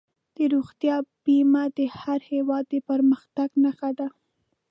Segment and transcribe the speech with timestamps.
[0.35, 4.07] د روغتیا بیمه د هر هېواد د پرمختګ نښه ده.